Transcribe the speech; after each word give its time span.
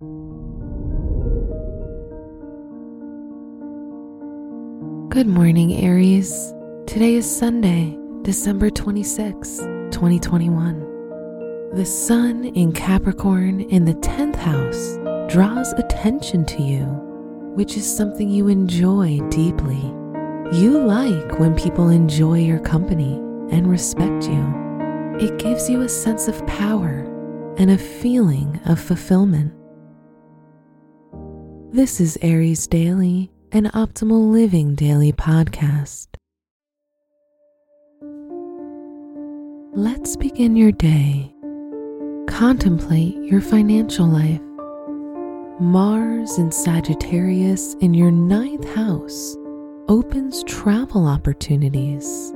Good 0.00 0.06
morning, 5.26 5.72
Aries. 5.84 6.54
Today 6.86 7.14
is 7.14 7.28
Sunday, 7.28 7.98
December 8.22 8.70
26, 8.70 9.56
2021. 9.90 11.72
The 11.74 11.84
Sun 11.84 12.44
in 12.44 12.72
Capricorn 12.72 13.62
in 13.62 13.86
the 13.86 13.94
10th 13.94 14.36
house 14.36 14.96
draws 15.32 15.72
attention 15.72 16.44
to 16.46 16.62
you, 16.62 16.84
which 17.56 17.76
is 17.76 17.96
something 17.96 18.30
you 18.30 18.46
enjoy 18.46 19.18
deeply. 19.30 19.82
You 20.52 20.78
like 20.78 21.40
when 21.40 21.56
people 21.56 21.88
enjoy 21.88 22.38
your 22.38 22.60
company 22.60 23.14
and 23.50 23.68
respect 23.68 24.28
you. 24.28 24.54
It 25.18 25.40
gives 25.40 25.68
you 25.68 25.80
a 25.80 25.88
sense 25.88 26.28
of 26.28 26.46
power 26.46 27.00
and 27.58 27.72
a 27.72 27.78
feeling 27.78 28.60
of 28.64 28.78
fulfillment. 28.78 29.57
This 31.70 32.00
is 32.00 32.16
Aries 32.22 32.66
Daily, 32.66 33.30
an 33.52 33.64
optimal 33.74 34.32
living 34.32 34.74
daily 34.74 35.12
podcast. 35.12 36.06
Let's 39.74 40.16
begin 40.16 40.56
your 40.56 40.72
day. 40.72 41.30
Contemplate 42.26 43.16
your 43.16 43.42
financial 43.42 44.06
life. 44.06 44.40
Mars 45.60 46.38
in 46.38 46.50
Sagittarius 46.50 47.74
in 47.80 47.92
your 47.92 48.12
ninth 48.12 48.66
house 48.74 49.36
opens 49.88 50.42
travel 50.44 51.06
opportunities. 51.06 52.32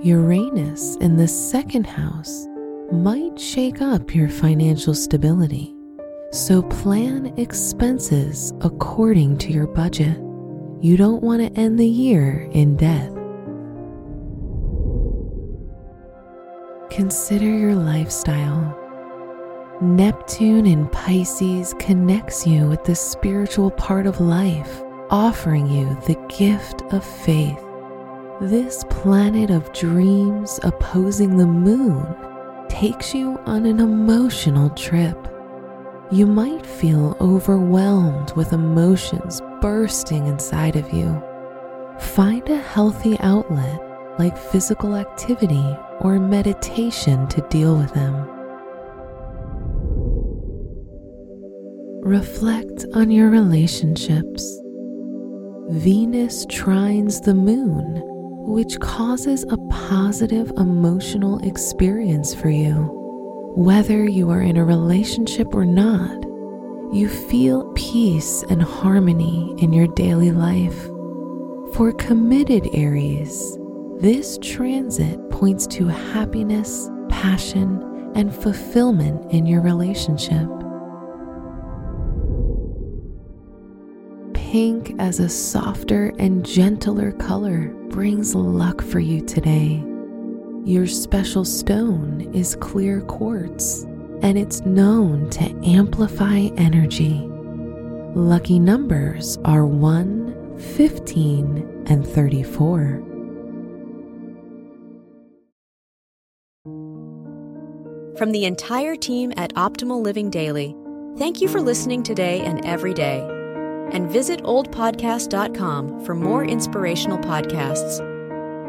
Uranus 0.00 0.94
in 1.00 1.16
the 1.16 1.26
second 1.26 1.88
house 1.88 2.46
might 2.92 3.36
shake 3.36 3.82
up 3.82 4.14
your 4.14 4.28
financial 4.28 4.94
stability. 4.94 5.74
So 6.32 6.62
plan 6.62 7.34
expenses 7.38 8.52
according 8.60 9.38
to 9.38 9.52
your 9.52 9.66
budget. 9.66 10.16
You 10.80 10.96
don't 10.96 11.24
want 11.24 11.42
to 11.42 11.60
end 11.60 11.76
the 11.76 11.88
year 11.88 12.48
in 12.52 12.76
debt. 12.76 13.10
Consider 16.88 17.46
your 17.46 17.74
lifestyle. 17.74 18.76
Neptune 19.82 20.66
in 20.66 20.86
Pisces 20.90 21.74
connects 21.80 22.46
you 22.46 22.68
with 22.68 22.84
the 22.84 22.94
spiritual 22.94 23.72
part 23.72 24.06
of 24.06 24.20
life, 24.20 24.82
offering 25.10 25.66
you 25.66 25.98
the 26.06 26.14
gift 26.28 26.82
of 26.92 27.04
faith. 27.04 27.58
This 28.40 28.84
planet 28.88 29.50
of 29.50 29.72
dreams 29.72 30.60
opposing 30.62 31.36
the 31.36 31.46
moon 31.46 32.06
takes 32.68 33.16
you 33.16 33.36
on 33.46 33.66
an 33.66 33.80
emotional 33.80 34.70
trip. 34.70 35.16
You 36.12 36.26
might 36.26 36.66
feel 36.66 37.16
overwhelmed 37.20 38.32
with 38.32 38.52
emotions 38.52 39.40
bursting 39.60 40.26
inside 40.26 40.74
of 40.74 40.92
you. 40.92 41.22
Find 42.00 42.48
a 42.48 42.58
healthy 42.58 43.16
outlet 43.20 43.80
like 44.18 44.36
physical 44.36 44.96
activity 44.96 45.64
or 46.00 46.18
meditation 46.18 47.28
to 47.28 47.40
deal 47.48 47.76
with 47.76 47.94
them. 47.94 48.28
Reflect 52.02 52.86
on 52.94 53.12
your 53.12 53.30
relationships. 53.30 54.60
Venus 55.68 56.44
trines 56.46 57.22
the 57.22 57.34
moon, 57.34 58.02
which 58.52 58.80
causes 58.80 59.44
a 59.44 59.56
positive 59.70 60.50
emotional 60.56 61.38
experience 61.46 62.34
for 62.34 62.50
you. 62.50 62.99
Whether 63.56 64.04
you 64.04 64.30
are 64.30 64.40
in 64.40 64.56
a 64.56 64.64
relationship 64.64 65.56
or 65.56 65.64
not, 65.64 66.22
you 66.94 67.08
feel 67.08 67.64
peace 67.74 68.44
and 68.48 68.62
harmony 68.62 69.56
in 69.58 69.72
your 69.72 69.88
daily 69.88 70.30
life. 70.30 70.86
For 71.74 71.92
committed 71.98 72.68
Aries, 72.72 73.58
this 73.98 74.38
transit 74.40 75.18
points 75.30 75.66
to 75.66 75.88
happiness, 75.88 76.88
passion, 77.08 78.12
and 78.14 78.32
fulfillment 78.32 79.32
in 79.32 79.46
your 79.46 79.62
relationship. 79.62 80.48
Pink 84.32 84.94
as 85.00 85.18
a 85.18 85.28
softer 85.28 86.12
and 86.20 86.46
gentler 86.46 87.10
color 87.10 87.74
brings 87.88 88.32
luck 88.32 88.80
for 88.80 89.00
you 89.00 89.20
today. 89.20 89.84
Your 90.64 90.86
special 90.86 91.44
stone 91.44 92.19
is 92.34 92.56
clear 92.56 93.00
quartz, 93.02 93.82
and 94.22 94.38
it's 94.38 94.60
known 94.62 95.30
to 95.30 95.44
amplify 95.64 96.48
energy. 96.56 97.26
Lucky 98.14 98.58
numbers 98.58 99.38
are 99.44 99.64
1, 99.64 100.58
15, 100.58 101.84
and 101.86 102.06
34. 102.06 103.02
From 108.20 108.32
the 108.32 108.44
entire 108.44 108.96
team 108.96 109.32
at 109.38 109.54
Optimal 109.54 110.02
Living 110.02 110.28
Daily, 110.28 110.76
thank 111.16 111.40
you 111.40 111.48
for 111.48 111.60
listening 111.60 112.02
today 112.02 112.40
and 112.40 112.62
every 112.66 112.92
day. 112.92 113.20
And 113.92 114.10
visit 114.10 114.42
oldpodcast.com 114.42 116.04
for 116.04 116.14
more 116.14 116.44
inspirational 116.44 117.18
podcasts. 117.18 118.06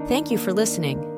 Thank 0.08 0.32
you 0.32 0.38
for 0.38 0.54
listening. 0.54 1.11